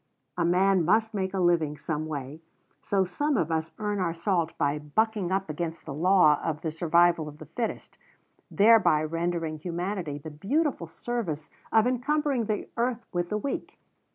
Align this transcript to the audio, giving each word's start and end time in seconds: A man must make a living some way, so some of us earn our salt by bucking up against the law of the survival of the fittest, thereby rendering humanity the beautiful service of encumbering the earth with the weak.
A 0.35 0.43
man 0.43 0.83
must 0.83 1.13
make 1.13 1.31
a 1.31 1.39
living 1.39 1.77
some 1.77 2.07
way, 2.07 2.41
so 2.81 3.05
some 3.05 3.37
of 3.37 3.51
us 3.51 3.71
earn 3.77 3.99
our 3.99 4.15
salt 4.15 4.57
by 4.57 4.79
bucking 4.79 5.31
up 5.31 5.47
against 5.47 5.85
the 5.85 5.93
law 5.93 6.41
of 6.43 6.61
the 6.61 6.71
survival 6.71 7.27
of 7.27 7.37
the 7.37 7.45
fittest, 7.45 7.99
thereby 8.49 9.03
rendering 9.03 9.59
humanity 9.59 10.17
the 10.17 10.31
beautiful 10.31 10.87
service 10.87 11.51
of 11.71 11.85
encumbering 11.85 12.45
the 12.45 12.67
earth 12.77 13.05
with 13.13 13.29
the 13.29 13.37
weak. 13.37 13.77